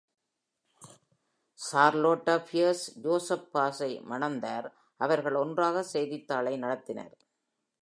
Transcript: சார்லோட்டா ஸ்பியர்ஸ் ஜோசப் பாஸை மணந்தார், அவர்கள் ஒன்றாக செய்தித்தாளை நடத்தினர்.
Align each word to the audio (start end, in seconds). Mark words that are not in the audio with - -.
சார்லோட்டா 1.59 2.35
ஸ்பியர்ஸ் 2.37 2.85
ஜோசப் 3.03 3.47
பாஸை 3.51 3.91
மணந்தார், 4.11 4.67
அவர்கள் 5.01 5.37
ஒன்றாக 5.43 5.83
செய்தித்தாளை 5.93 6.53
நடத்தினர். 6.63 7.13